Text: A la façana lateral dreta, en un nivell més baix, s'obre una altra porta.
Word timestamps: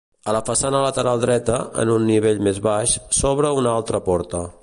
A 0.31 0.33
la 0.35 0.39
façana 0.45 0.79
lateral 0.83 1.21
dreta, 1.25 1.59
en 1.83 1.91
un 1.97 2.07
nivell 2.13 2.41
més 2.49 2.63
baix, 2.71 2.97
s'obre 3.19 3.55
una 3.61 3.75
altra 3.83 4.01
porta. 4.09 4.43